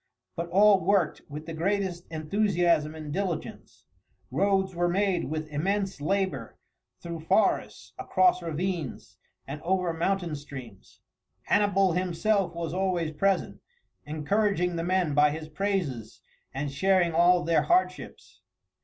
[0.35, 3.85] But all worked with the greatest enthusiasm and diligence;
[4.31, 6.57] roads were made with immense labour
[7.03, 11.01] through forests, across ravines, and over mountain streams.
[11.43, 13.61] Hannibal himself was always present,
[14.07, 18.41] encouraging the men by his praises, and sharing all their hardships.